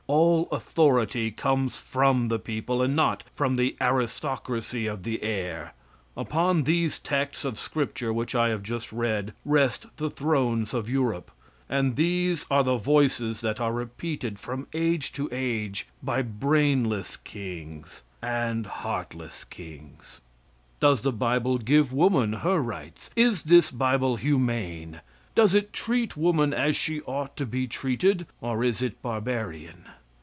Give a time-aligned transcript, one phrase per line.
[0.07, 5.73] All authority comes from the people, and not from the aristocracy of the air.
[6.17, 11.31] Upon these texts of scripture which I have just read rest the thrones of Europe,
[11.69, 18.03] and these are the voices that are repeated from age to age by brainless kings
[18.21, 20.19] and heartless kings.
[20.81, 23.11] Does the bible give woman her rights?
[23.15, 24.99] Is this bible humane?
[25.35, 29.85] Does it treat woman as she ought to be treated, or is it barbarian?